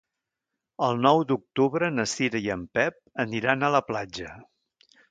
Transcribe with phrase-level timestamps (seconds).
[0.87, 4.37] El nou d'octubre na Cira i en Pep aniran a la platja.